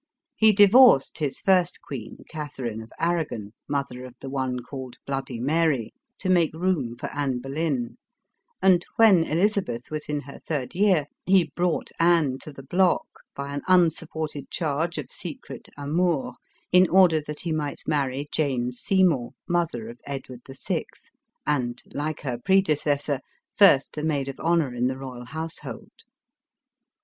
[0.35, 5.93] He divorced his lir.si queen, Catharine of Aragon, mother of the one called Bloody Mary,
[6.17, 7.97] to make room for Anne Boleyn;
[8.63, 13.53] and, when Mlixabeth was in her third year, he brought Anne to the block, by
[13.53, 16.33] an unsupported charge of se cret amours,
[16.71, 19.09] in order that he might marry Jane Sey 12* 274 ELIZABETH OF ENGLAND.
[19.09, 20.85] mour, mother of Edward VL,
[21.45, 23.19] and, like her predeces sor,
[23.55, 25.91] first a maid of honor in the royal household.